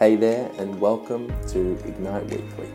Hey 0.00 0.16
there, 0.16 0.50
and 0.58 0.80
welcome 0.80 1.32
to 1.50 1.78
Ignite 1.86 2.24
Weekly. 2.24 2.68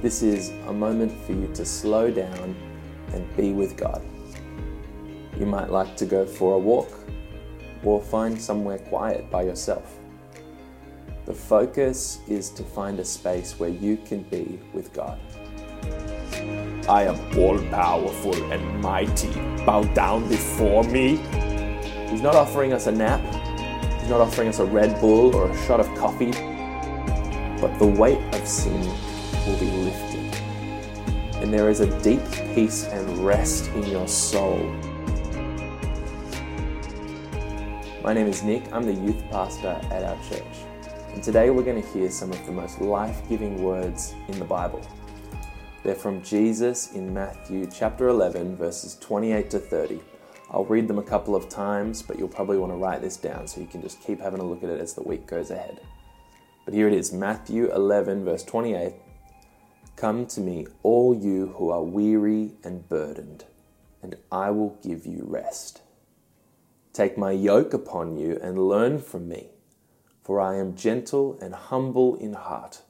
This 0.00 0.22
is 0.22 0.50
a 0.68 0.72
moment 0.72 1.10
for 1.26 1.32
you 1.32 1.48
to 1.54 1.64
slow 1.64 2.08
down 2.08 2.54
and 3.12 3.36
be 3.36 3.52
with 3.52 3.76
God. 3.76 4.00
You 5.36 5.44
might 5.44 5.70
like 5.70 5.96
to 5.96 6.06
go 6.06 6.24
for 6.24 6.54
a 6.54 6.58
walk 6.58 6.88
or 7.82 8.00
find 8.00 8.40
somewhere 8.40 8.78
quiet 8.78 9.28
by 9.28 9.42
yourself. 9.42 9.98
The 11.26 11.34
focus 11.34 12.20
is 12.28 12.50
to 12.50 12.62
find 12.62 13.00
a 13.00 13.04
space 13.04 13.58
where 13.58 13.68
you 13.68 13.96
can 13.96 14.22
be 14.22 14.60
with 14.72 14.92
God. 14.92 15.18
I 16.88 17.06
am 17.08 17.36
all 17.36 17.58
powerful 17.70 18.36
and 18.52 18.80
mighty. 18.80 19.32
Bow 19.66 19.82
down 19.94 20.28
before 20.28 20.84
me. 20.84 21.16
He's 22.08 22.22
not 22.22 22.36
offering 22.36 22.72
us 22.72 22.86
a 22.86 22.92
nap, 22.92 23.20
not 24.08 24.20
offering 24.22 24.48
us 24.48 24.58
a 24.58 24.64
Red 24.64 24.98
Bull 25.00 25.36
or 25.36 25.50
a 25.50 25.66
shot 25.66 25.80
of 25.80 25.86
coffee, 25.94 26.32
but 27.60 27.78
the 27.78 27.86
weight 27.86 28.18
of 28.34 28.48
sin 28.48 28.80
will 29.46 29.58
be 29.58 29.70
lifted. 29.70 30.34
And 31.42 31.52
there 31.52 31.68
is 31.68 31.80
a 31.80 32.00
deep 32.02 32.22
peace 32.54 32.84
and 32.86 33.18
rest 33.18 33.68
in 33.72 33.84
your 33.84 34.08
soul. 34.08 34.58
My 38.02 38.14
name 38.14 38.28
is 38.28 38.42
Nick, 38.42 38.72
I'm 38.72 38.84
the 38.84 38.94
youth 38.94 39.22
pastor 39.30 39.78
at 39.90 40.02
our 40.02 40.16
church. 40.30 40.42
And 41.12 41.22
today 41.22 41.50
we're 41.50 41.62
going 41.62 41.82
to 41.82 41.88
hear 41.90 42.10
some 42.10 42.30
of 42.32 42.46
the 42.46 42.52
most 42.52 42.80
life 42.80 43.20
giving 43.28 43.62
words 43.62 44.14
in 44.28 44.38
the 44.38 44.44
Bible. 44.44 44.80
They're 45.82 45.94
from 45.94 46.22
Jesus 46.22 46.92
in 46.92 47.12
Matthew 47.12 47.68
chapter 47.70 48.08
11, 48.08 48.56
verses 48.56 48.96
28 49.00 49.50
to 49.50 49.58
30. 49.58 50.00
I'll 50.50 50.64
read 50.64 50.88
them 50.88 50.98
a 50.98 51.02
couple 51.02 51.36
of 51.36 51.50
times, 51.50 52.00
but 52.00 52.18
you'll 52.18 52.28
probably 52.28 52.56
want 52.56 52.72
to 52.72 52.76
write 52.76 53.02
this 53.02 53.18
down 53.18 53.46
so 53.46 53.60
you 53.60 53.66
can 53.66 53.82
just 53.82 54.00
keep 54.00 54.18
having 54.18 54.40
a 54.40 54.44
look 54.44 54.62
at 54.62 54.70
it 54.70 54.80
as 54.80 54.94
the 54.94 55.02
week 55.02 55.26
goes 55.26 55.50
ahead. 55.50 55.80
But 56.64 56.72
here 56.72 56.88
it 56.88 56.94
is 56.94 57.12
Matthew 57.12 57.70
11, 57.70 58.24
verse 58.24 58.44
28. 58.44 58.94
Come 59.96 60.24
to 60.26 60.40
me, 60.40 60.66
all 60.82 61.14
you 61.14 61.48
who 61.56 61.68
are 61.70 61.82
weary 61.82 62.52
and 62.64 62.88
burdened, 62.88 63.44
and 64.02 64.16
I 64.32 64.50
will 64.50 64.78
give 64.82 65.04
you 65.04 65.24
rest. 65.26 65.82
Take 66.94 67.18
my 67.18 67.32
yoke 67.32 67.74
upon 67.74 68.16
you 68.16 68.38
and 68.42 68.68
learn 68.68 69.00
from 69.00 69.28
me, 69.28 69.48
for 70.22 70.40
I 70.40 70.56
am 70.56 70.76
gentle 70.76 71.38
and 71.42 71.54
humble 71.54 72.14
in 72.16 72.32
heart, 72.32 72.80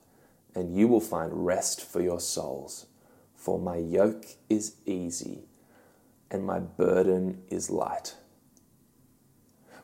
and 0.55 0.77
you 0.77 0.87
will 0.87 1.01
find 1.01 1.45
rest 1.45 1.85
for 1.85 2.01
your 2.01 2.21
souls. 2.21 2.87
For 3.35 3.59
my 3.59 3.79
yoke 3.79 4.27
is 4.49 4.77
easy 4.87 5.48
and 6.31 6.45
my 6.45 6.59
burden 6.59 7.43
is 7.49 7.71
light. 7.71 8.15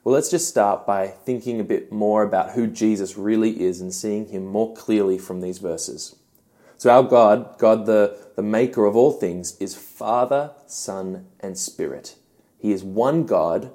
Well, 0.03 0.15
let's 0.15 0.31
just 0.31 0.49
start 0.49 0.87
by 0.87 1.07
thinking 1.07 1.61
a 1.61 1.65
bit 1.65 1.91
more 1.91 2.23
about 2.23 2.53
who 2.53 2.67
Jesus 2.67 3.17
really 3.17 3.63
is 3.63 3.81
and 3.81 3.93
seeing 3.93 4.29
him 4.29 4.45
more 4.45 4.75
clearly 4.75 5.17
from 5.17 5.41
these 5.41 5.59
verses. 5.59 6.17
So, 6.77 6.91
our 6.91 7.03
God, 7.03 7.59
God 7.59 7.87
the, 7.87 8.19
the 8.37 8.43
maker 8.43 8.85
of 8.85 8.97
all 8.97 9.13
things, 9.13 9.57
is 9.59 9.75
Father, 9.75 10.51
Son, 10.67 11.27
and 11.41 11.57
Spirit. 11.57 12.17
He 12.59 12.73
is 12.73 12.85
one 12.85 13.25
God 13.25 13.73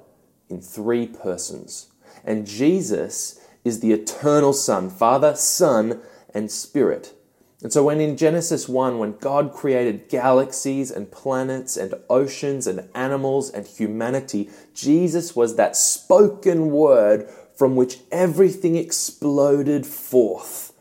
in 0.48 0.60
three 0.60 1.06
persons. 1.06 1.88
And 2.24 2.46
Jesus 2.46 3.40
is 3.64 3.80
the 3.80 3.92
eternal 3.92 4.52
Son, 4.52 4.88
Father, 4.88 5.34
Son, 5.34 6.00
and 6.32 6.50
Spirit. 6.50 7.14
And 7.62 7.72
so, 7.72 7.84
when 7.84 8.00
in 8.00 8.16
Genesis 8.16 8.68
1, 8.68 8.98
when 8.98 9.16
God 9.18 9.52
created 9.52 10.08
galaxies 10.08 10.90
and 10.90 11.10
planets 11.10 11.76
and 11.76 11.94
oceans 12.08 12.66
and 12.66 12.88
animals 12.94 13.50
and 13.50 13.66
humanity, 13.66 14.48
Jesus 14.72 15.36
was 15.36 15.56
that 15.56 15.76
spoken 15.76 16.70
word 16.70 17.28
from 17.54 17.76
which 17.76 17.98
everything 18.10 18.76
exploded 18.76 19.84
forth. 19.84 20.72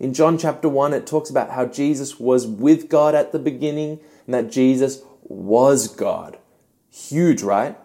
In 0.00 0.14
John 0.14 0.38
chapter 0.38 0.70
1, 0.70 0.94
it 0.94 1.06
talks 1.06 1.28
about 1.28 1.50
how 1.50 1.66
Jesus 1.66 2.18
was 2.18 2.46
with 2.46 2.88
God 2.88 3.14
at 3.14 3.32
the 3.32 3.38
beginning 3.38 4.00
and 4.26 4.34
that 4.34 4.50
Jesus 4.50 5.02
was 5.22 5.86
God. 5.86 6.38
Huge, 6.90 7.42
right? 7.42 7.76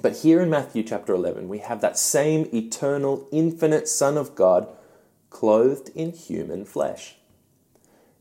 But 0.00 0.18
here 0.18 0.42
in 0.42 0.50
Matthew 0.50 0.82
chapter 0.82 1.14
11, 1.14 1.48
we 1.48 1.58
have 1.58 1.80
that 1.80 1.98
same 1.98 2.48
eternal, 2.52 3.26
infinite 3.32 3.88
Son 3.88 4.18
of 4.18 4.34
God 4.34 4.68
clothed 5.30 5.90
in 5.94 6.12
human 6.12 6.66
flesh. 6.66 7.16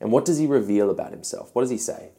And 0.06 0.12
what 0.12 0.24
does 0.24 0.38
he 0.38 0.46
reveal 0.46 0.92
about 0.92 1.10
himself? 1.10 1.50
What 1.54 1.64
does 1.64 1.72
he 1.72 1.80
say? 1.80 2.12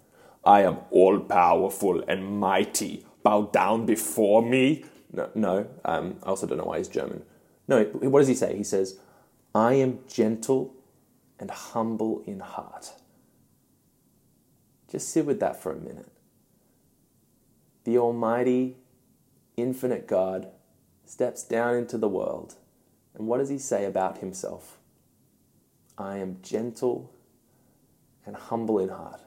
I 0.44 0.62
am 0.62 0.78
all 0.90 1.20
powerful 1.20 2.02
and 2.08 2.40
mighty. 2.40 3.06
Bow 3.22 3.42
down 3.42 3.86
before 3.86 4.42
me. 4.42 4.84
No, 5.12 5.30
no 5.36 5.68
um, 5.84 6.16
I 6.24 6.30
also 6.30 6.48
don't 6.48 6.58
know 6.58 6.64
why 6.64 6.78
he's 6.78 6.88
German. 6.88 7.22
No, 7.68 7.84
what 7.84 8.18
does 8.18 8.26
he 8.26 8.34
say? 8.34 8.56
He 8.56 8.64
says, 8.64 8.98
I 9.54 9.74
am 9.74 10.00
gentle 10.08 10.74
and 11.38 11.48
humble 11.48 12.24
in 12.26 12.40
heart. 12.40 12.92
Just 14.90 15.10
sit 15.10 15.24
with 15.24 15.38
that 15.38 15.62
for 15.62 15.70
a 15.70 15.76
minute. 15.76 16.10
The 17.84 17.98
Almighty, 17.98 18.78
infinite 19.56 20.08
God 20.08 20.48
steps 21.04 21.44
down 21.44 21.76
into 21.76 21.98
the 21.98 22.08
world. 22.08 22.56
And 23.14 23.28
what 23.28 23.38
does 23.38 23.48
he 23.48 23.58
say 23.58 23.84
about 23.84 24.18
himself? 24.18 24.76
I 25.96 26.16
am 26.16 26.38
gentle 26.42 27.12
and 28.26 28.36
humble 28.36 28.78
in 28.78 28.88
heart. 28.88 29.20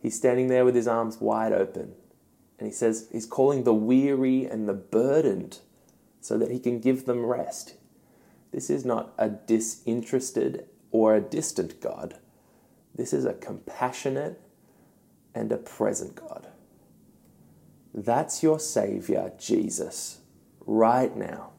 He's 0.00 0.16
standing 0.16 0.48
there 0.48 0.64
with 0.64 0.74
his 0.74 0.88
arms 0.88 1.20
wide 1.20 1.52
open, 1.52 1.94
and 2.58 2.66
he 2.66 2.72
says 2.72 3.08
he's 3.12 3.26
calling 3.26 3.64
the 3.64 3.74
weary 3.74 4.44
and 4.44 4.68
the 4.68 4.74
burdened 4.74 5.58
so 6.20 6.38
that 6.38 6.50
he 6.50 6.58
can 6.58 6.80
give 6.80 7.04
them 7.04 7.26
rest. 7.26 7.74
This 8.52 8.70
is 8.70 8.84
not 8.84 9.12
a 9.18 9.28
disinterested 9.28 10.66
or 10.90 11.14
a 11.14 11.20
distant 11.20 11.80
God. 11.80 12.16
This 12.94 13.12
is 13.12 13.24
a 13.24 13.34
compassionate 13.34 14.40
and 15.34 15.52
a 15.52 15.58
present 15.58 16.14
God. 16.14 16.48
That's 17.92 18.42
your 18.42 18.60
Savior, 18.60 19.32
Jesus, 19.38 20.20
right 20.66 21.14
now. 21.16 21.50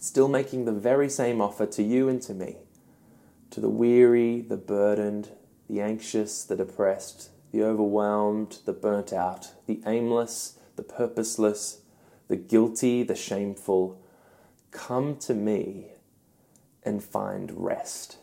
Still 0.00 0.28
making 0.28 0.64
the 0.64 0.72
very 0.72 1.08
same 1.08 1.40
offer 1.40 1.66
to 1.66 1.82
you 1.82 2.08
and 2.08 2.22
to 2.22 2.34
me 2.34 2.56
to 3.50 3.60
the 3.60 3.68
weary, 3.68 4.40
the 4.40 4.56
burdened, 4.56 5.30
the 5.68 5.80
anxious, 5.80 6.44
the 6.44 6.56
depressed, 6.56 7.30
the 7.52 7.62
overwhelmed, 7.62 8.58
the 8.64 8.72
burnt 8.72 9.12
out, 9.12 9.52
the 9.66 9.80
aimless, 9.86 10.58
the 10.76 10.82
purposeless, 10.82 11.82
the 12.28 12.36
guilty, 12.36 13.02
the 13.02 13.14
shameful. 13.14 14.00
Come 14.70 15.16
to 15.18 15.34
me 15.34 15.88
and 16.82 17.02
find 17.02 17.64
rest. 17.64 18.18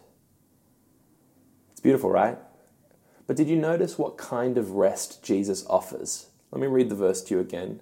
It's 1.72 1.82
beautiful, 1.82 2.10
right? 2.10 2.38
But 3.28 3.36
did 3.36 3.50
you 3.50 3.58
notice 3.58 3.98
what 3.98 4.18
kind 4.18 4.58
of 4.58 4.72
rest 4.72 5.22
Jesus 5.22 5.66
offers? 5.70 6.28
Let 6.52 6.62
me 6.62 6.68
read 6.68 6.90
the 6.90 6.96
verse 6.96 7.22
to 7.24 7.36
you 7.36 7.42
again. 7.42 7.82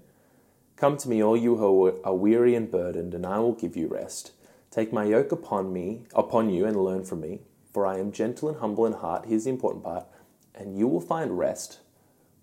Come 0.75 0.97
to 0.97 1.07
me, 1.07 1.23
all 1.23 1.37
you 1.37 1.55
who 1.55 2.01
are 2.03 2.15
weary 2.15 2.55
and 2.55 2.69
burdened, 2.69 3.13
and 3.13 3.25
I 3.25 3.39
will 3.39 3.53
give 3.53 3.77
you 3.77 3.87
rest. 3.87 4.31
Take 4.75 4.91
my 4.91 5.05
yoke 5.05 5.31
upon 5.31 5.71
me, 5.71 6.01
upon 6.13 6.49
you, 6.49 6.65
and 6.65 6.75
learn 6.75 7.05
from 7.05 7.21
me, 7.21 7.39
for 7.71 7.87
I 7.87 7.97
am 7.97 8.11
gentle 8.11 8.49
and 8.49 8.57
humble 8.57 8.85
in 8.85 8.91
heart. 8.91 9.23
Here's 9.25 9.45
the 9.45 9.49
important 9.49 9.85
part, 9.85 10.05
and 10.53 10.77
you 10.77 10.85
will 10.85 10.99
find 10.99 11.39
rest 11.39 11.79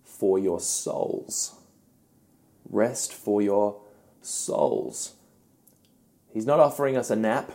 for 0.03 0.38
your 0.38 0.59
souls. 0.59 1.56
Rest 2.71 3.12
for 3.12 3.42
your 3.42 3.82
souls. 4.22 5.12
He's 6.32 6.47
not 6.47 6.59
offering 6.59 6.97
us 6.97 7.10
a 7.10 7.16
nap. 7.16 7.53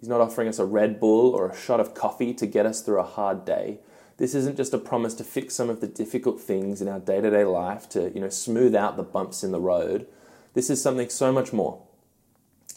He's 0.00 0.08
not 0.08 0.22
offering 0.22 0.48
us 0.48 0.58
a 0.58 0.64
Red 0.64 0.98
Bull 0.98 1.34
or 1.34 1.50
a 1.50 1.54
shot 1.54 1.78
of 1.78 1.92
coffee 1.92 2.32
to 2.32 2.46
get 2.46 2.64
us 2.64 2.80
through 2.80 3.00
a 3.00 3.04
hard 3.04 3.44
day. 3.44 3.80
This 4.16 4.34
isn't 4.34 4.56
just 4.56 4.72
a 4.72 4.78
promise 4.78 5.12
to 5.16 5.22
fix 5.24 5.54
some 5.54 5.68
of 5.68 5.82
the 5.82 5.86
difficult 5.86 6.40
things 6.40 6.80
in 6.80 6.88
our 6.88 6.98
day-to-day 6.98 7.44
life 7.44 7.90
to, 7.90 8.10
you 8.14 8.22
know, 8.22 8.30
smooth 8.30 8.74
out 8.74 8.96
the 8.96 9.02
bumps 9.02 9.44
in 9.44 9.52
the 9.52 9.60
road. 9.60 10.06
This 10.54 10.70
is 10.70 10.80
something 10.80 11.10
so 11.10 11.30
much 11.30 11.52
more. 11.52 11.82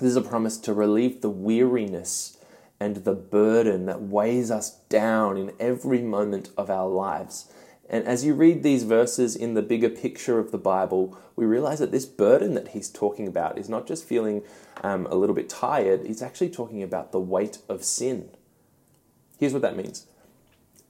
This 0.01 0.09
is 0.09 0.15
a 0.15 0.21
promise 0.21 0.57
to 0.57 0.73
relieve 0.73 1.21
the 1.21 1.29
weariness 1.29 2.35
and 2.79 2.95
the 2.95 3.13
burden 3.13 3.85
that 3.85 4.01
weighs 4.01 4.49
us 4.49 4.77
down 4.89 5.37
in 5.37 5.53
every 5.59 6.01
moment 6.01 6.49
of 6.57 6.71
our 6.71 6.89
lives. 6.89 7.53
And 7.87 8.07
as 8.07 8.25
you 8.25 8.33
read 8.33 8.63
these 8.63 8.81
verses 8.81 9.35
in 9.35 9.53
the 9.53 9.61
bigger 9.61 9.89
picture 9.89 10.39
of 10.39 10.49
the 10.49 10.57
Bible, 10.57 11.15
we 11.35 11.45
realize 11.45 11.77
that 11.77 11.91
this 11.91 12.07
burden 12.07 12.55
that 12.55 12.69
he's 12.69 12.89
talking 12.89 13.27
about 13.27 13.59
is 13.59 13.69
not 13.69 13.85
just 13.85 14.03
feeling 14.03 14.41
um, 14.83 15.05
a 15.05 15.13
little 15.13 15.35
bit 15.35 15.49
tired, 15.49 16.07
he's 16.07 16.23
actually 16.23 16.49
talking 16.49 16.81
about 16.81 17.11
the 17.11 17.19
weight 17.19 17.59
of 17.69 17.83
sin. 17.83 18.31
Here's 19.37 19.53
what 19.53 19.61
that 19.61 19.77
means 19.77 20.07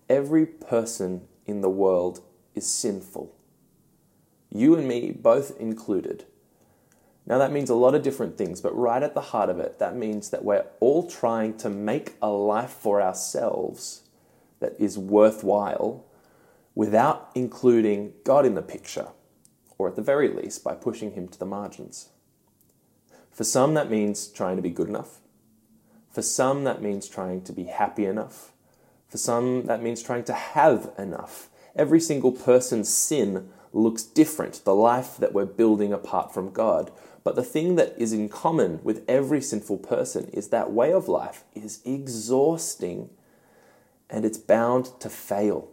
every 0.10 0.46
person 0.46 1.28
in 1.46 1.60
the 1.60 1.70
world 1.70 2.22
is 2.56 2.66
sinful, 2.66 3.36
you 4.50 4.78
and 4.78 4.88
me 4.88 5.12
both 5.12 5.60
included. 5.60 6.24
Now, 7.26 7.38
that 7.38 7.52
means 7.52 7.70
a 7.70 7.76
lot 7.76 7.96
of 7.96 8.02
different 8.02 8.38
things, 8.38 8.62
but 8.62 8.76
right 8.76 9.04
at 9.04 9.14
the 9.14 9.22
heart 9.22 9.50
of 9.50 9.60
it, 9.60 9.80
that 9.80 9.96
means 9.96 10.32
that 10.32 10.44
we're 10.44 10.66
all 10.80 11.10
trying 11.10 11.56
to 11.58 11.70
make 11.70 12.16
a 12.22 12.30
life 12.30 12.72
for 12.72 13.02
ourselves 13.02 14.02
that 14.60 14.76
is 14.80 14.98
worthwhile 14.98 16.06
without 16.74 17.30
including 17.36 18.14
God 18.24 18.46
in 18.46 18.56
the 18.56 18.62
picture, 18.62 19.10
or 19.78 19.88
at 19.88 19.96
the 19.96 20.02
very 20.02 20.30
least, 20.30 20.64
by 20.64 20.74
pushing 20.74 21.12
Him 21.12 21.28
to 21.28 21.40
the 21.40 21.46
margins. 21.46 22.10
For 23.32 23.44
some, 23.44 23.74
that 23.76 23.90
means 23.90 24.28
trying 24.28 24.56
to 24.56 24.62
be 24.62 24.70
good 24.70 24.90
enough. 24.90 25.20
For 26.10 26.22
some, 26.22 26.64
that 26.66 26.82
means 26.82 27.08
trying 27.08 27.42
to 27.44 27.54
be 27.54 27.66
happy 27.66 28.06
enough. 28.06 28.52
For 29.08 29.18
some, 29.18 29.66
that 29.68 29.82
means 29.82 30.02
trying 30.02 30.24
to 30.26 30.34
have 30.34 30.92
enough. 30.98 31.50
Every 31.76 32.00
single 32.00 32.32
person's 32.32 32.90
sin 32.90 33.50
looks 33.74 34.04
different, 34.04 34.64
the 34.66 34.76
life 34.76 35.18
that 35.18 35.34
we're 35.34 35.46
building 35.46 35.94
apart 35.94 36.34
from 36.34 36.52
God. 36.52 36.92
But 37.24 37.36
the 37.36 37.44
thing 37.44 37.76
that 37.76 37.94
is 37.98 38.14
in 38.14 38.30
common 38.30 38.80
with 38.84 39.04
every 39.08 39.42
sinful 39.42 39.78
person 39.78 40.30
is 40.34 40.50
that 40.50 40.72
way 40.72 40.92
of 40.92 41.08
life 41.08 41.44
is 41.54 41.80
exhausting 41.86 43.10
and 44.10 44.26
it's 44.26 44.38
bound 44.38 45.00
to 45.00 45.10
fail. 45.10 45.70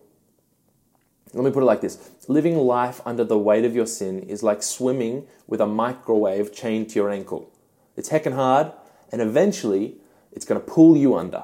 Let 1.35 1.45
me 1.45 1.51
put 1.51 1.63
it 1.63 1.67
like 1.67 1.81
this 1.81 2.11
living 2.27 2.57
life 2.57 3.01
under 3.05 3.25
the 3.25 3.39
weight 3.39 3.65
of 3.65 3.75
your 3.75 3.87
sin 3.87 4.21
is 4.21 4.43
like 4.43 4.63
swimming 4.63 5.27
with 5.47 5.61
a 5.61 5.67
microwave 5.67 6.55
chained 6.55 6.91
to 6.91 6.95
your 6.97 7.11
ankle. 7.11 7.51
It's 7.97 8.11
heckin' 8.11 8.35
hard, 8.35 8.73
and 9.11 9.21
eventually 9.21 9.97
it's 10.33 10.45
going 10.45 10.61
to 10.61 10.67
pull 10.67 10.97
you 10.97 11.17
under. 11.17 11.43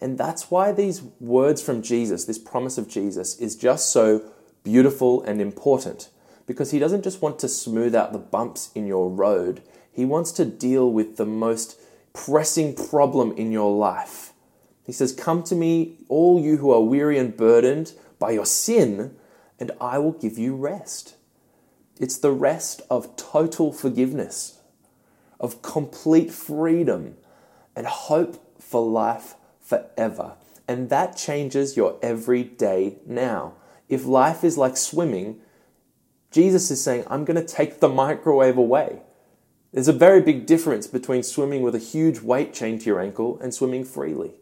And 0.00 0.18
that's 0.18 0.50
why 0.50 0.72
these 0.72 1.02
words 1.20 1.62
from 1.62 1.82
Jesus, 1.82 2.24
this 2.24 2.38
promise 2.38 2.78
of 2.78 2.88
Jesus, 2.88 3.38
is 3.38 3.54
just 3.54 3.92
so 3.92 4.22
beautiful 4.64 5.22
and 5.22 5.40
important. 5.40 6.08
Because 6.46 6.70
he 6.70 6.78
doesn't 6.78 7.04
just 7.04 7.22
want 7.22 7.38
to 7.40 7.48
smooth 7.48 7.94
out 7.94 8.12
the 8.12 8.18
bumps 8.18 8.70
in 8.74 8.86
your 8.86 9.08
road, 9.08 9.62
he 9.92 10.04
wants 10.04 10.32
to 10.32 10.44
deal 10.44 10.90
with 10.90 11.16
the 11.16 11.26
most 11.26 11.78
pressing 12.12 12.74
problem 12.74 13.32
in 13.32 13.52
your 13.52 13.76
life. 13.76 14.32
He 14.84 14.92
says, 14.92 15.12
Come 15.12 15.42
to 15.44 15.54
me, 15.54 15.98
all 16.08 16.40
you 16.40 16.56
who 16.56 16.70
are 16.72 16.80
weary 16.80 17.18
and 17.18 17.36
burdened 17.36 17.92
by 18.18 18.32
your 18.32 18.46
sin, 18.46 19.16
and 19.58 19.70
I 19.80 19.98
will 19.98 20.12
give 20.12 20.38
you 20.38 20.56
rest. 20.56 21.14
It's 22.00 22.18
the 22.18 22.32
rest 22.32 22.82
of 22.90 23.16
total 23.16 23.72
forgiveness, 23.72 24.58
of 25.38 25.62
complete 25.62 26.32
freedom, 26.32 27.16
and 27.76 27.86
hope 27.86 28.60
for 28.60 28.84
life 28.84 29.34
forever. 29.60 30.34
And 30.66 30.90
that 30.90 31.16
changes 31.16 31.76
your 31.76 31.98
everyday 32.02 32.96
now. 33.06 33.54
If 33.88 34.04
life 34.04 34.42
is 34.42 34.56
like 34.56 34.76
swimming, 34.76 35.40
Jesus 36.32 36.70
is 36.70 36.82
saying, 36.82 37.04
I'm 37.08 37.24
going 37.24 37.40
to 37.40 37.46
take 37.46 37.80
the 37.80 37.88
microwave 37.88 38.56
away. 38.56 39.02
There's 39.72 39.88
a 39.88 39.92
very 39.92 40.20
big 40.20 40.46
difference 40.46 40.86
between 40.86 41.22
swimming 41.22 41.62
with 41.62 41.74
a 41.74 41.78
huge 41.78 42.20
weight 42.20 42.52
chained 42.52 42.80
to 42.80 42.86
your 42.86 43.00
ankle 43.00 43.38
and 43.40 43.54
swimming 43.54 43.84
freely. 43.84 44.32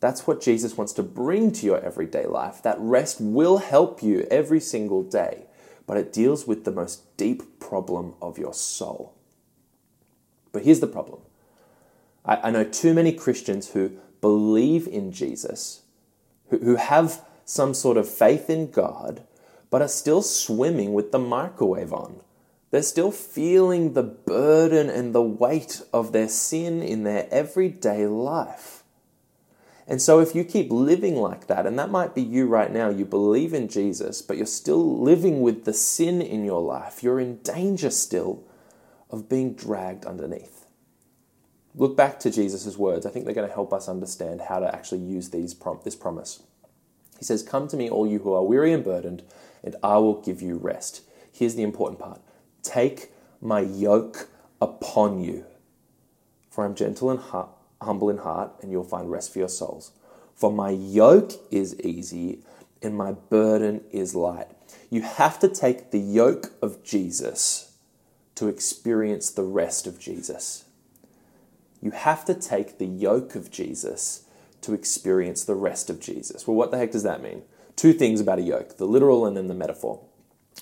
That's 0.00 0.26
what 0.26 0.40
Jesus 0.40 0.76
wants 0.76 0.92
to 0.94 1.02
bring 1.02 1.52
to 1.52 1.66
your 1.66 1.80
everyday 1.80 2.26
life. 2.26 2.62
That 2.62 2.78
rest 2.78 3.20
will 3.20 3.58
help 3.58 4.02
you 4.02 4.26
every 4.30 4.60
single 4.60 5.02
day, 5.02 5.46
but 5.86 5.96
it 5.96 6.12
deals 6.12 6.46
with 6.46 6.64
the 6.64 6.70
most 6.70 7.16
deep 7.16 7.60
problem 7.60 8.14
of 8.22 8.38
your 8.38 8.54
soul. 8.54 9.14
But 10.52 10.64
here's 10.64 10.80
the 10.80 10.86
problem 10.86 11.20
I, 12.24 12.36
I 12.36 12.50
know 12.50 12.64
too 12.64 12.94
many 12.94 13.12
Christians 13.12 13.70
who 13.70 13.92
believe 14.20 14.86
in 14.86 15.12
Jesus, 15.12 15.82
who, 16.50 16.58
who 16.58 16.76
have 16.76 17.24
some 17.44 17.74
sort 17.74 17.96
of 17.96 18.08
faith 18.08 18.50
in 18.50 18.70
God, 18.70 19.22
but 19.70 19.82
are 19.82 19.88
still 19.88 20.22
swimming 20.22 20.92
with 20.92 21.12
the 21.12 21.18
microwave 21.18 21.92
on. 21.92 22.20
They're 22.70 22.82
still 22.82 23.10
feeling 23.10 23.92
the 23.92 24.02
burden 24.02 24.90
and 24.90 25.14
the 25.14 25.22
weight 25.22 25.82
of 25.92 26.12
their 26.12 26.28
sin 26.28 26.82
in 26.82 27.04
their 27.04 27.26
everyday 27.30 28.06
life. 28.06 28.82
And 29.86 30.02
so, 30.02 30.20
if 30.20 30.34
you 30.34 30.44
keep 30.44 30.70
living 30.70 31.16
like 31.16 31.46
that, 31.46 31.66
and 31.66 31.78
that 31.78 31.90
might 31.90 32.14
be 32.14 32.20
you 32.20 32.46
right 32.46 32.70
now, 32.70 32.90
you 32.90 33.06
believe 33.06 33.54
in 33.54 33.68
Jesus, 33.68 34.20
but 34.20 34.36
you're 34.36 34.44
still 34.44 35.00
living 35.00 35.40
with 35.40 35.64
the 35.64 35.72
sin 35.72 36.20
in 36.20 36.44
your 36.44 36.60
life, 36.60 37.02
you're 37.02 37.18
in 37.18 37.38
danger 37.38 37.88
still 37.88 38.44
of 39.10 39.30
being 39.30 39.54
dragged 39.54 40.04
underneath. 40.04 40.66
Look 41.74 41.96
back 41.96 42.20
to 42.20 42.30
Jesus' 42.30 42.76
words. 42.76 43.06
I 43.06 43.10
think 43.10 43.24
they're 43.24 43.34
going 43.34 43.48
to 43.48 43.54
help 43.54 43.72
us 43.72 43.88
understand 43.88 44.42
how 44.42 44.58
to 44.58 44.74
actually 44.74 45.00
use 45.00 45.30
these 45.30 45.54
prom- 45.54 45.80
this 45.84 45.96
promise. 45.96 46.42
He 47.18 47.24
says, 47.24 47.42
Come 47.42 47.66
to 47.68 47.76
me, 47.76 47.88
all 47.88 48.06
you 48.06 48.18
who 48.18 48.34
are 48.34 48.44
weary 48.44 48.72
and 48.72 48.84
burdened, 48.84 49.22
and 49.62 49.76
I 49.82 49.98
will 49.98 50.20
give 50.20 50.42
you 50.42 50.56
rest. 50.56 51.02
Here's 51.32 51.54
the 51.54 51.62
important 51.62 52.00
part 52.00 52.20
Take 52.62 53.12
my 53.40 53.60
yoke 53.60 54.28
upon 54.60 55.22
you, 55.22 55.44
for 56.50 56.64
I'm 56.64 56.74
gentle 56.74 57.10
and 57.10 57.20
heart 57.20 57.50
humble 57.80 58.10
in 58.10 58.18
heart, 58.18 58.52
and 58.60 58.70
you'll 58.70 58.84
find 58.84 59.10
rest 59.10 59.32
for 59.32 59.38
your 59.38 59.48
souls. 59.48 59.92
For 60.34 60.52
my 60.52 60.70
yoke 60.70 61.32
is 61.50 61.78
easy 61.80 62.44
and 62.82 62.96
my 62.96 63.12
burden 63.12 63.82
is 63.90 64.14
light. 64.14 64.48
You 64.88 65.02
have 65.02 65.38
to 65.40 65.48
take 65.48 65.90
the 65.90 65.98
yoke 65.98 66.52
of 66.62 66.84
Jesus 66.84 67.76
to 68.36 68.46
experience 68.46 69.30
the 69.30 69.42
rest 69.42 69.86
of 69.86 69.98
Jesus. 69.98 70.64
You 71.80 71.90
have 71.90 72.24
to 72.26 72.34
take 72.34 72.78
the 72.78 72.86
yoke 72.86 73.34
of 73.34 73.50
Jesus 73.50 74.24
to 74.60 74.74
experience 74.74 75.44
the 75.44 75.54
rest 75.54 75.90
of 75.90 76.00
Jesus. 76.00 76.46
Well, 76.46 76.56
what 76.56 76.70
the 76.70 76.78
heck 76.78 76.92
does 76.92 77.02
that 77.02 77.22
mean? 77.22 77.42
Two 77.78 77.92
things 77.92 78.20
about 78.20 78.40
a 78.40 78.42
yoke 78.42 78.76
the 78.76 78.86
literal 78.86 79.24
and 79.24 79.36
then 79.36 79.46
the 79.46 79.54
metaphor. 79.54 80.00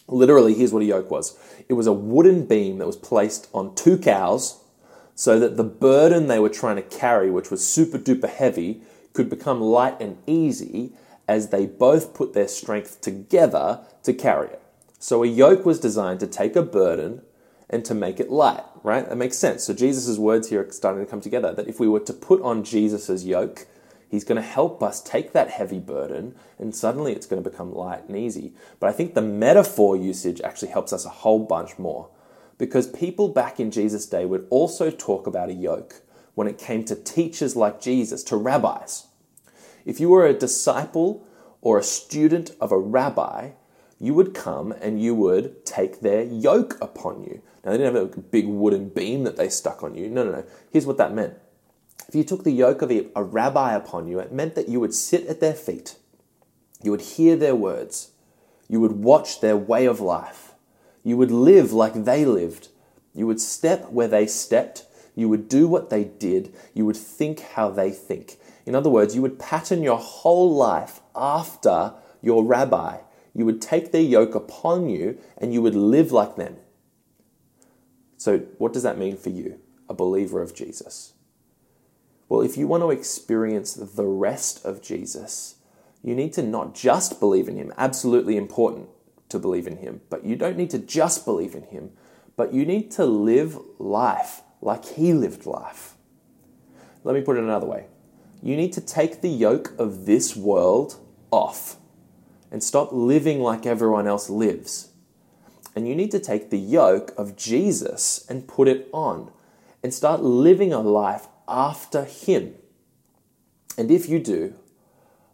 Literally, 0.07 0.53
here's 0.53 0.71
what 0.71 0.83
a 0.83 0.87
yoke 0.87 1.11
was 1.11 1.39
it 1.67 1.73
was 1.73 1.87
a 1.87 1.93
wooden 1.93 2.45
beam 2.45 2.77
that 2.77 2.87
was 2.87 2.99
placed 2.99 3.49
on 3.55 3.75
two 3.75 3.97
cows 3.97 4.63
so 5.15 5.41
that 5.41 5.57
the 5.57 5.65
burden 5.65 6.27
they 6.27 6.39
were 6.39 6.51
trying 6.51 6.77
to 6.77 6.83
carry, 6.83 7.31
which 7.31 7.51
was 7.51 7.67
super 7.67 7.99
duper 7.99 8.29
heavy, 8.29 8.83
could 9.15 9.31
become 9.31 9.63
light 9.63 9.99
and 9.99 10.19
easy 10.27 10.93
as 11.27 11.49
they 11.49 11.65
both 11.65 12.13
put 12.13 12.35
their 12.35 12.47
strength 12.47 13.01
together 13.01 13.81
to 14.03 14.13
carry 14.13 14.49
it. 14.49 14.61
So 14.99 15.23
a 15.23 15.27
yoke 15.27 15.65
was 15.65 15.81
designed 15.81 16.21
to 16.21 16.27
take 16.27 16.55
a 16.55 16.63
burden 16.63 17.23
and 17.71 17.83
to 17.87 17.95
make 17.95 18.21
it 18.21 18.31
light, 18.31 18.65
right? 18.83 19.09
That 19.09 19.17
makes 19.17 19.39
sense. 19.39 19.65
So 19.65 19.73
Jesus' 19.73 20.19
words 20.19 20.51
here 20.51 20.67
are 20.69 20.71
starting 20.71 21.03
to 21.03 21.11
come 21.11 21.23
together 21.23 21.55
that 21.55 21.67
if 21.67 21.81
we 21.81 21.89
were 21.89 22.01
to 22.01 22.13
put 22.13 22.43
on 22.43 22.63
Jesus' 22.63 23.25
yoke, 23.25 23.67
he's 24.09 24.25
going 24.25 24.41
to 24.41 24.47
help 24.47 24.83
us 24.83 25.03
take 25.03 25.33
that 25.33 25.51
heavy 25.51 25.79
burden 25.79 26.35
and 26.59 26.75
suddenly 26.75 27.13
it's 27.13 27.27
going 27.27 27.43
to 27.43 27.51
become 27.51 27.75
light 27.75 28.09
and 28.09 28.17
easy. 28.17 28.53
But 28.81 28.89
I 28.89 28.93
think 28.93 29.15
the 29.15 29.23
metaphor 29.23 29.97
usage 29.97 30.41
actually 30.41 30.71
helps 30.71 30.93
us 30.93 31.05
a 31.05 31.11
whole 31.11 31.41
bunch 31.41 31.79
more 31.79 32.09
because 32.59 32.87
people 32.87 33.29
back 33.29 33.61
in 33.61 33.71
Jesus' 33.71 34.07
day 34.07 34.25
would 34.25 34.47
also 34.51 34.91
talk 34.91 35.27
about 35.27 35.51
a 35.51 35.55
yoke 35.55 36.03
when 36.35 36.47
it 36.47 36.59
came 36.59 36.85
to 36.85 36.95
teachers 36.95 37.57
like 37.57 37.81
Jesus, 37.81 38.23
to 38.25 38.37
rabbis. 38.37 39.07
If 39.85 40.01
you 40.01 40.11
were 40.11 40.27
a 40.27 40.35
disciple 40.35 41.27
or 41.61 41.79
a 41.79 41.83
student 41.83 42.51
of 42.61 42.73
a 42.73 42.79
rabbi, 42.79 43.51
you 43.99 44.15
would 44.15 44.35
come 44.35 44.73
and 44.73 45.01
you 45.01 45.15
would 45.15 45.65
take 45.65 46.01
their 46.01 46.23
yoke 46.23 46.77
upon 46.81 47.25
you. 47.25 47.43
Now, 47.65 47.73
they 47.73 47.79
didn't 47.79 47.95
have 47.95 48.19
a 48.19 48.21
big 48.21 48.47
wooden 48.47 48.91
beam 48.91 49.25
that 49.25 49.37
they 49.37 49.49
stuck 49.49 49.83
on 49.83 49.95
you. 49.95 50.09
No, 50.09 50.25
no, 50.25 50.33
no. 50.33 50.45
Here's 50.71 50.87
what 50.87 50.99
that 50.99 51.15
meant. 51.15 51.35
If 52.09 52.15
you 52.15 52.25
took 52.25 52.45
the 52.45 52.53
yoke 52.53 52.83
of 52.83 52.91
a 52.91 53.23
rabbi 53.23 53.75
upon 53.75 54.07
you, 54.07 54.19
it 54.21 54.33
meant 54.33 54.55
that 54.55 54.69
you 54.69 54.81
would 54.81 54.95
sit 54.95 55.27
at 55.27 55.41
their 55.41 55.55
feet, 55.55 55.97
you 56.83 56.91
would 56.91 57.01
hear 57.01 57.37
their 57.37 57.57
words, 57.57 58.11
you 58.69 58.81
would 58.81 58.93
watch 58.93 59.41
their 59.41 59.57
way 59.57 59.87
of 59.87 60.01
life, 60.01 60.53
you 61.07 61.17
would 61.17 61.31
live 61.31 61.73
like 61.73 62.05
they 62.05 62.25
lived. 62.25 62.69
You 63.17 63.27
would 63.29 63.41
step 63.41 63.91
where 63.91 64.09
they 64.09 64.27
stepped. 64.27 64.85
You 65.15 65.29
would 65.31 65.49
do 65.49 65.67
what 65.67 65.89
they 65.89 66.05
did. 66.05 66.53
You 66.75 66.85
would 66.85 66.97
think 66.97 67.41
how 67.41 67.71
they 67.71 67.91
think. 67.91 68.37
In 68.67 68.75
other 68.75 68.91
words, 68.91 69.15
you 69.15 69.23
would 69.23 69.39
pattern 69.39 69.83
your 69.83 69.99
whole 69.99 70.55
life 70.55 71.01
after 71.15 71.95
your 72.21 72.45
rabbi. 72.45 72.99
You 73.35 73.47
would 73.47 73.63
take 73.63 73.93
their 73.93 74.03
yoke 74.03 74.35
upon 74.35 74.89
you 74.89 75.19
and 75.39 75.55
you 75.55 75.63
would 75.63 75.75
live 75.75 76.13
like 76.13 76.37
them. 76.37 76.57
So, 78.19 78.41
what 78.59 78.73
does 78.73 78.83
that 78.83 78.99
mean 78.99 79.17
for 79.17 79.31
you, 79.31 79.61
a 79.89 79.95
believer 79.95 80.43
of 80.43 80.55
Jesus? 80.55 81.13
Well, 82.29 82.43
if 82.43 82.57
you 82.57 82.67
want 82.67 82.83
to 82.83 82.91
experience 82.91 83.75
the 83.75 84.07
rest 84.07 84.65
of 84.65 84.83
Jesus, 84.83 85.57
you 86.03 86.15
need 86.15 86.33
to 86.35 86.43
not 86.43 86.75
just 86.75 87.21
believe 87.21 87.49
in 87.49 87.57
him, 87.57 87.73
absolutely 87.77 88.37
important, 88.37 88.89
to 89.29 89.39
believe 89.39 89.67
in 89.67 89.79
Him. 89.79 90.01
But 90.11 90.25
you 90.25 90.37
don't 90.37 90.57
need 90.57 90.71
to 90.71 90.79
just 90.79 91.25
believe 91.25 91.55
in 91.55 91.65
Him, 91.65 91.91
but 92.37 92.53
you 92.53 92.65
need 92.65 92.91
to 92.93 93.05
live 93.05 93.59
life 93.79 94.43
like 94.61 94.85
He 94.85 95.13
lived 95.13 95.47
life. 95.47 95.95
Let 97.05 97.15
me 97.15 97.23
put 97.23 97.37
it 97.37 97.45
another 97.45 97.67
way 97.67 97.87
you 98.43 98.55
need 98.55 98.73
to 98.75 98.81
take 98.83 99.23
the 99.23 99.31
yoke 99.31 99.73
of 99.79 100.05
this 100.05 100.37
world 100.37 100.97
off 101.31 101.77
and 102.53 102.63
stop 102.63 102.93
living 102.93 103.41
like 103.41 103.65
everyone 103.65 104.07
else 104.07 104.29
lives. 104.29 104.91
And 105.75 105.89
you 105.89 105.95
need 105.95 106.11
to 106.11 106.21
take 106.21 106.51
the 106.51 106.59
yoke 106.59 107.13
of 107.17 107.35
Jesus 107.35 108.25
and 108.29 108.47
put 108.47 108.69
it 108.69 108.89
on 108.93 109.33
and 109.83 109.93
start 109.93 110.23
living 110.23 110.73
a 110.73 110.81
life 110.81 111.29
after 111.49 112.05
Him. 112.05 112.55
And 113.79 113.91
if 113.91 114.09
you 114.09 114.19
do, 114.19 114.55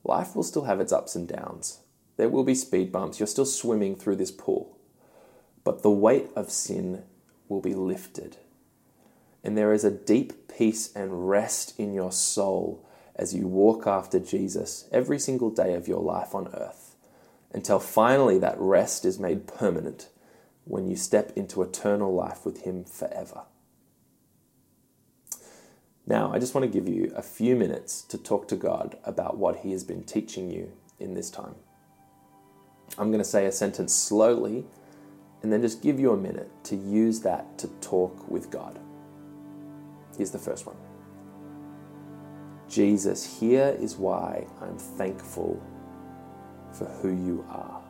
life 0.04 0.35
will 0.35 0.42
still 0.42 0.64
have 0.64 0.81
its 0.81 0.92
ups 0.92 1.14
and 1.14 1.28
downs. 1.28 1.81
There 2.16 2.28
will 2.28 2.45
be 2.45 2.54
speed 2.54 2.92
bumps. 2.92 3.19
You're 3.19 3.26
still 3.26 3.47
swimming 3.47 3.97
through 3.97 4.16
this 4.16 4.31
pool. 4.31 4.78
But 5.64 5.83
the 5.83 5.90
weight 5.90 6.31
of 6.35 6.50
sin 6.50 7.04
will 7.49 7.61
be 7.61 7.75
lifted. 7.75 8.37
And 9.45 9.57
there 9.57 9.73
is 9.73 9.85
a 9.85 9.90
deep 9.90 10.52
peace 10.52 10.92
and 10.95 11.28
rest 11.28 11.78
in 11.78 11.92
your 11.92 12.12
soul 12.12 12.87
as 13.16 13.35
you 13.35 13.47
walk 13.47 13.87
after 13.87 14.19
Jesus 14.19 14.88
every 14.92 15.19
single 15.19 15.50
day 15.50 15.75
of 15.75 15.88
your 15.88 16.00
life 16.00 16.35
on 16.35 16.49
earth 16.49 16.97
until 17.52 17.78
finally 17.78 18.38
that 18.38 18.59
rest 18.59 19.04
is 19.04 19.19
made 19.19 19.47
permanent 19.47 20.09
when 20.64 20.88
you 20.88 20.97
step 20.97 21.33
into 21.37 21.62
eternal 21.62 22.14
life 22.14 22.45
with 22.45 22.62
Him 22.62 22.85
forever. 22.85 23.42
Now, 26.12 26.31
I 26.31 26.38
just 26.38 26.54
want 26.54 26.71
to 26.71 26.81
give 26.81 26.87
you 26.87 27.11
a 27.16 27.23
few 27.23 27.57
minutes 27.57 28.02
to 28.02 28.19
talk 28.19 28.47
to 28.49 28.54
God 28.54 28.99
about 29.04 29.38
what 29.38 29.61
He 29.61 29.73
has 29.73 29.83
been 29.83 30.04
teaching 30.04 30.50
you 30.50 30.71
in 31.00 31.14
this 31.14 31.31
time. 31.31 31.54
I'm 32.99 33.11
going 33.11 33.25
to 33.25 33.25
say 33.25 33.47
a 33.47 33.50
sentence 33.50 33.95
slowly 33.95 34.66
and 35.42 35.50
then 35.50 35.62
just 35.62 35.81
give 35.81 35.99
you 35.99 36.12
a 36.12 36.16
minute 36.19 36.50
to 36.64 36.76
use 36.76 37.21
that 37.21 37.57
to 37.57 37.69
talk 37.81 38.31
with 38.31 38.50
God. 38.50 38.78
Here's 40.19 40.31
the 40.31 40.38
first 40.38 40.66
one 40.66 40.76
Jesus, 42.69 43.40
here 43.40 43.75
is 43.81 43.97
why 43.97 44.47
I'm 44.61 44.76
thankful 44.76 45.62
for 46.75 46.85
who 47.00 47.09
you 47.09 47.42
are. 47.49 47.82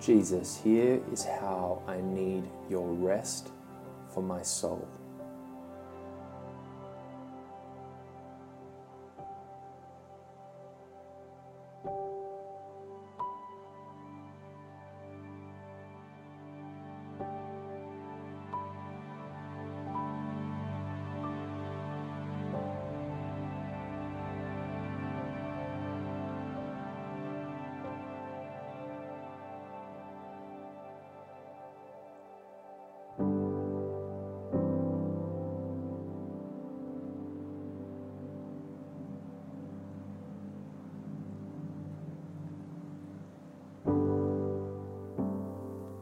Jesus, 0.00 0.60
here 0.62 1.00
is 1.12 1.24
how 1.24 1.82
I 1.88 2.00
need 2.00 2.44
your 2.68 2.88
rest 2.92 3.50
for 4.12 4.22
my 4.22 4.42
soul. 4.42 4.86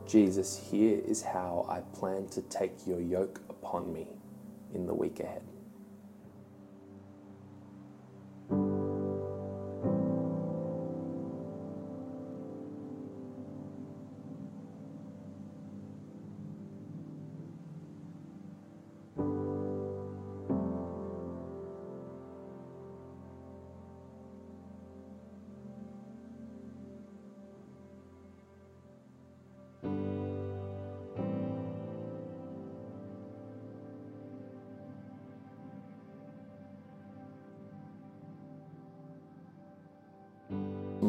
Jesus, 0.06 0.68
here 0.70 1.00
is 1.06 1.23
how 1.23 1.66
I 1.68 1.80
plan 1.99 2.28
to 2.28 2.42
take 2.42 2.73
your 2.87 3.00
yoke 3.00 3.40
upon 3.50 3.92
me 3.92 4.06
in 4.75 4.87
the 4.87 4.94
week 4.94 5.20
ahead. 5.20 5.42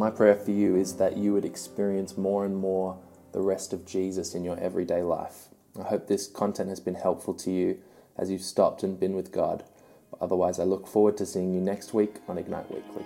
My 0.05 0.12
prayer 0.12 0.35
for 0.35 0.51
you 0.51 0.75
is 0.75 0.97
that 0.97 1.17
you 1.17 1.33
would 1.33 1.45
experience 1.45 2.15
more 2.15 2.45
and 2.45 2.55
more 2.55 3.00
the 3.31 3.41
rest 3.41 3.74
of 3.74 3.88
Jesus 3.88 4.35
in 4.35 4.43
your 4.43 4.55
everyday 4.59 5.01
life. 5.01 5.47
I 5.79 5.81
hope 5.81 6.05
this 6.05 6.27
content 6.27 6.69
has 6.69 6.79
been 6.79 6.93
helpful 6.93 7.33
to 7.33 7.50
you 7.50 7.79
as 8.15 8.29
you've 8.29 8.43
stopped 8.43 8.83
and 8.83 9.00
been 9.00 9.15
with 9.15 9.31
God. 9.31 9.63
Otherwise, 10.21 10.59
I 10.59 10.63
look 10.63 10.85
forward 10.85 11.17
to 11.17 11.25
seeing 11.25 11.55
you 11.55 11.59
next 11.59 11.95
week 11.95 12.17
on 12.27 12.38
Ignite 12.38 12.69
Weekly. 12.69 13.03